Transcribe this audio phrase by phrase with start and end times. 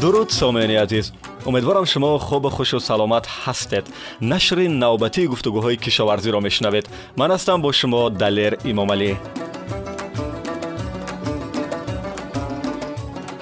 [0.00, 1.12] дуруд сомеёни азиз
[1.46, 3.84] умедворам шумо хубу хушу саломат ҳастед
[4.20, 6.84] нашри навбатии гуфтугӯҳои кишоварзиро мешунавед
[7.18, 9.12] ман ҳастам бо шумо далер имомалӣ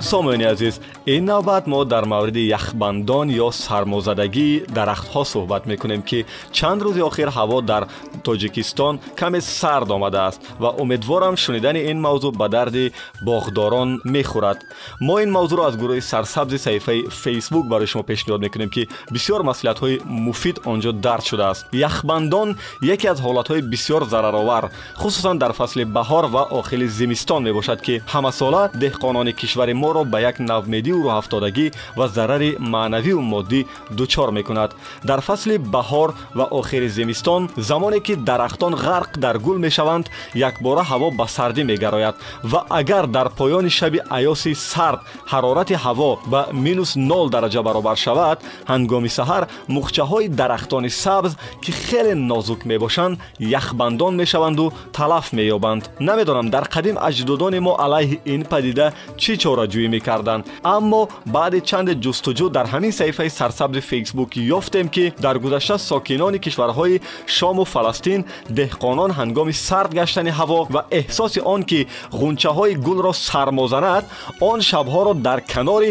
[0.08, 0.74] сомеёни азиз
[1.06, 6.18] ин навбат мо дар мавриди яхбандон ё сармозадагии дарахтҳо суҳбат мекунем ки
[6.56, 7.82] чанд рӯзи охир ҳаво дар
[8.26, 12.92] тоҷикистон каме сард омадааст ва умедворам шунидани ин мавзӯъ ба дарди
[13.28, 14.58] боғдорон мехӯрад
[15.06, 18.82] мо ин мавзӯъро аз гурӯҳи сарсабзи саҳифаи фейсбук барои шумо пешниҳод мекунем ки
[19.14, 19.96] бисёр маслиҳатҳои
[20.26, 22.48] муфид онҷо дард шудааст яхбандон
[22.94, 24.64] яке аз ҳолатҳои бисёр зараровар
[25.02, 30.38] хусусан дар фасли баҳор ва охили зимистон мебошад ки ҳамасола деҳқонони кишвари моро ба як
[30.40, 33.66] навмедию یورو هفتادگی و ضرر معنوی و مادی
[33.96, 34.74] دوچار میکند
[35.06, 40.78] در فصل بهار و آخر زمستان زمانی که درختان غرق در گل میشوند یک بار
[40.82, 42.14] هوا به سردی میگراید
[42.52, 48.38] و اگر در پایان شب ایاسی سرد حرارت هوا به مینوس 0 درجه برابر شود
[48.68, 55.88] هنگام سحر مخچه های درختان سبز که خیلی نازک میباشند یخبندان میشوند و تلف مییابند
[56.00, 61.58] نمیدانم در قدیم اجدادان ما علیه این پدیده چی چاره جویی میکردند اما اما بعد
[61.58, 67.64] چند جستجو در همین صفحه سرسبز فیسبوک یافتیم که در گذشته ساکنان کشورهای شام و
[67.64, 68.24] فلسطین
[68.56, 74.04] دهقانان هنگام سرد گشتن هوا و احساس آن که غنچه های گل را سرما زند
[74.40, 75.82] آن شبها را در کنار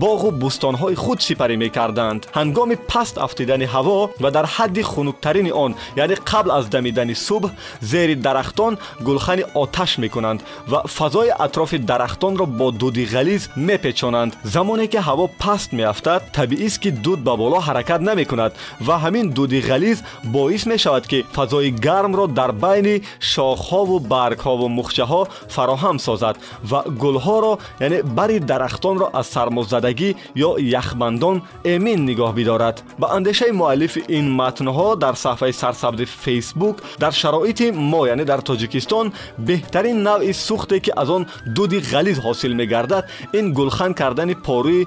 [0.00, 4.82] باغ و بستان های خود سپری می کردند هنگام پست افتیدن هوا و در حد
[4.82, 7.50] خنکترین آن یعنی قبل از دمیدن صبح
[7.80, 13.76] زیر درختان گلخن آتش می کنند و فضای اطراف درختان را با دودی غلیز می
[13.76, 18.24] پیچانند زمانی که هوا پست می افتد طبیعی است که دود به بالا حرکت نمی
[18.24, 18.52] کند
[18.86, 20.00] و همین دودی غلیظ
[20.32, 24.68] باعث می شود که فضای گرم را در بین شاخ ها و برگ ها و
[24.68, 26.36] مخچه ها فراهم سازد
[26.70, 32.82] و گل ها را یعنی بری درختان را از سرمازدگی یا یخمندان امین نگاه بیدارد
[32.98, 38.38] به اندیشه معلیف این متن ها در صفحه سرسبد فیسبوک در شرایط ما یعنی در
[38.38, 44.31] تاجیکستان بهترین نوع سوخته که از آن دودی غلیظ حاصل می گردد این گلخن کردن
[44.32, 44.86] یعنی پاروی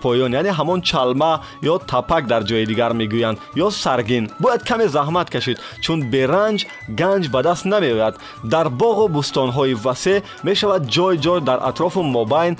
[0.00, 5.30] پایان یعنی همون چلمه یا تپک در جای دیگر میگویند یا سرگین باید کم زحمت
[5.30, 6.66] کشید چون برنج
[6.98, 8.14] گنج به دست نمیآید
[8.50, 12.56] در باغ و های وسیع میشود جای جای در اطراف مابین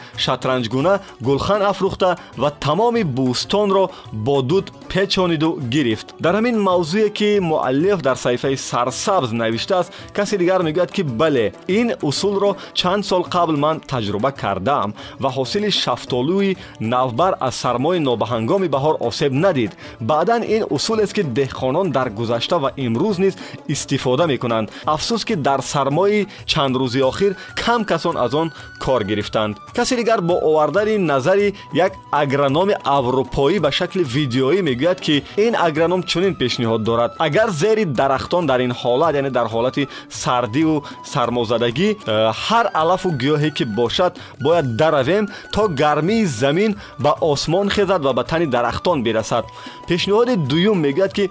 [0.71, 2.07] گونه گلخن افروخته
[2.39, 8.15] و تمام بوستان را با دود پیچانید و گرفت در همین موضوعی که معلیف در
[8.15, 13.55] صحیفه سرسبز نوشته است کسی دیگر میگوید که بله این اصول را چند سال قبل
[13.57, 16.57] من تجربه کردم و حاصل شف ҳафтолӯи
[16.95, 19.73] навбар аз сармои нобаҳангоми баҳор осеб надид
[20.11, 23.35] баъдан ин усулест ки деҳқонон дар гузашта ва имрӯз низ
[23.75, 27.33] истифода мекунанд афсӯс ки дар сармои чандрӯзи охир
[27.65, 28.49] кам касон аз он
[28.85, 31.53] кор гирифтанд касе дигар бо овардани назари
[31.87, 37.85] як агрономи аврупоӣ ба шакли видеоӣ мегӯяд ки ин агроном чунин пешниҳод дорад агар зери
[37.85, 39.89] дарахтон дар ин ҳолат яъне дар ҳолати
[40.25, 40.77] сардиву
[41.15, 41.89] сармозадагӣ
[42.47, 44.13] ҳар алафу гиёҳе ки бошад
[44.45, 49.45] бояд даравем то гар гармии замин ба осмон хезад ва ба тани дарахтон бирасад
[49.89, 51.25] пешниҳоди дуюм мегӯяд ки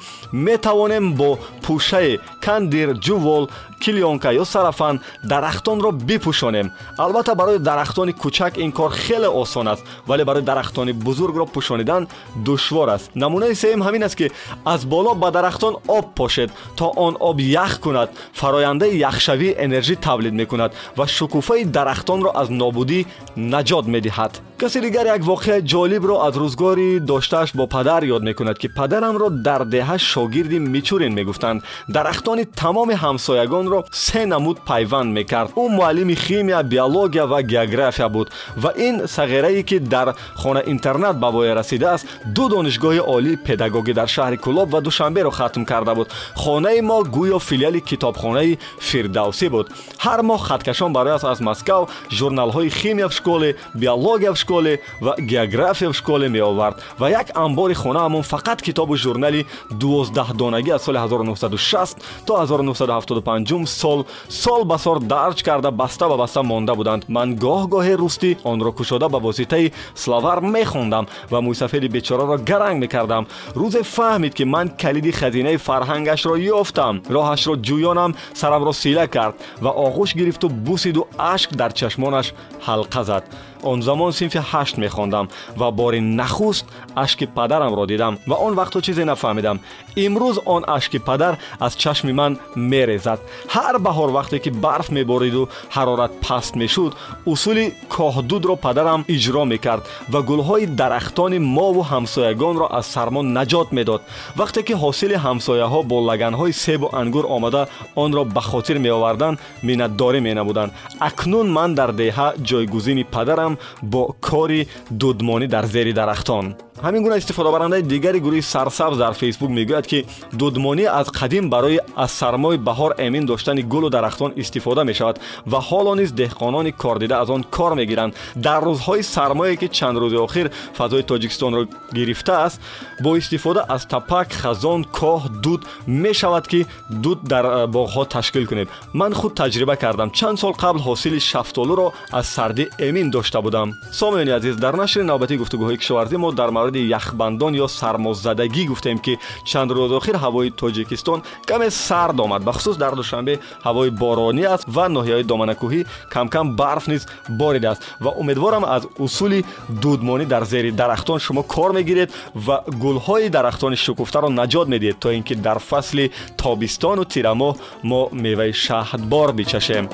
[0.46, 1.29] метавонем бо
[1.66, 2.09] пӯшаи
[2.46, 3.44] кандир ҷувол
[3.83, 4.99] کلیونکا یا سرفن
[5.29, 10.91] درختان بی بپوشانیم البته برای درختان کوچک این کار خیلی آسان است ولی برای درختان
[10.91, 12.07] بزرگ رو پوشانیدن
[12.45, 14.31] دشوار است نمونه سیم همین است که
[14.66, 19.97] از بالا به درختان آب پاشید تا آن آب یخ کند فراینده یخشوی انرژی
[20.31, 23.05] می کند و شکوفه درختان رو از نابودی
[23.38, 28.27] نجات میدهد کسی دیگر یک واقع جالب رو از روزگاری داشتش با پدر یاد می
[28.27, 29.97] میکند که پدرم را در دهه
[30.33, 31.61] می میچورین میگفتند
[31.94, 38.29] درختان تمام همسایگان худро се намуд пайванд мекард ӯ муаллими химия биология ва география буд
[38.57, 44.07] ва ин сағирае ки дар хона интернат ба воя расидааст ду донишгоҳи олии педагогӣ дар
[44.07, 49.67] шаҳри кӯлоб ва душанберо хатм карда буд хонаи мо гӯё филиали китобхонаи фирдавсӣ буд
[50.00, 55.89] ҳар моҳ хаткашон барояс аз москав журналҳои химия в школе биология в школе ва география
[55.89, 61.95] в школе меовард ва як амбори хонаамон фақат китобу журнали 12 донагӣ аз соли 196
[62.25, 67.95] то 1975 سال سال بسار درچ کرده بسته با بسته مانده بودند من گاه گاه
[67.95, 73.25] رستی آن را کشاده با واسطه سلاور میخوندم و موسفیلی بچارا را گرنگ میکردم
[73.56, 79.07] روز فهمید که من کلیدی خزینه فرهنگش را یافتم راهش را جویانم سرم را سیله
[79.07, 83.24] کرد و آغوش گرفت و بوسید و اشک در چشمانش حلقه زد
[83.63, 85.27] он замон синфи ҳашт мехондам
[85.57, 86.65] ва бори нахуст
[86.95, 89.60] ашки падарамро дидам ва он вақтҳо чизе нафаҳмидам
[89.98, 93.19] имрӯз он ашки падар аз чашми ман мерезад
[93.56, 95.44] ҳар баҳор вақте ки барф мебориду
[95.75, 96.95] ҳарорат паст мешуд
[97.25, 99.83] усули коҳдудро падарам иҷро мекард
[100.13, 104.01] ва гулҳои дарахтони мову ҳамсоягонро аз сармо наҷот медод
[104.39, 110.71] вақте ки ҳосили ҳамсояҳо бо лаганҳои себу ангур омада онро ба хотир меоварданд миннатдорӣ менамуданд
[111.09, 113.52] акнун ман дар деҳа ҷойгузини падарам
[113.91, 114.61] бо кори
[115.00, 116.45] дудмонӣ дар зери дарахтон
[116.85, 120.00] ҳамин гуна истифодабарандаи дигари гурӯҳи сарсабз дар фейсбук мегӯяд ки
[120.39, 125.19] дудмонӣ аз қадим барои аз сармои баҳор эмин доштани гулу дарахтон истифода мешавад
[125.51, 130.18] ва ҳоло низ деҳқонони кордида аз он кор мегиранд дар рӯзҳои сармое ки чанд рӯзи
[130.25, 130.47] охир
[130.80, 131.62] фазои тоҷикистонро
[131.97, 132.59] гирифтааст
[133.03, 135.62] бо истифода аз тапак хазон коҳ дуд
[136.06, 136.62] мешавад ки
[137.03, 137.45] дуд дар
[137.75, 141.88] боғҳо ташкил кунед ман худ таҷриба кардам чанд сол қабл ҳосили шафтолуро
[142.19, 147.03] аз сардӣ эмин дошта будам сомиёни азиз дар нашри навбатии гуфтугӯҳои кишоварзӣ мо дар یخ
[147.03, 152.89] یخبندان یا سرمازدگی گفتیم که چند روز آخر هوای تاجیکستان کمی سرد آمد خصوص در
[152.89, 157.05] دوشنبه هوای بارانی است و ناحیه دامنکوهی کم کم برف نیز
[157.39, 159.41] بارید است و امیدوارم از اصول
[159.81, 162.09] دودمانی در زیر درختان شما کار میگیرید
[162.47, 168.09] و گلهای درختان شکفته را نجات میدید تا اینکه در فصل تابستان و تیرماه ما
[168.11, 169.89] میوه شهدبار بچشیم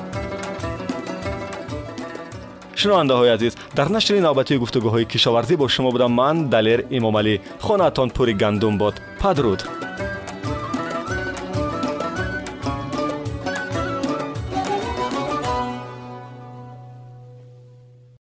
[2.82, 7.36] шунавандаҳои азиз дар нашри навбатии гуфтугӯҳои кишоварзӣ бо шумо будам ман далер эмомалӣ
[7.66, 9.62] хонаатон пури гандум бод падруд